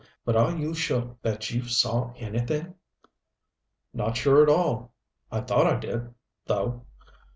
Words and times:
But 0.25 0.35
are 0.35 0.57
you 0.57 0.73
sure 0.73 1.15
you 1.41 1.67
saw 1.67 2.11
anything?" 2.15 2.73
"Not 3.93 4.17
sure 4.17 4.41
at 4.41 4.49
all. 4.49 4.93
I 5.31 5.41
thought 5.41 5.67
I 5.67 5.75
did, 5.79 6.15
though. 6.47 6.85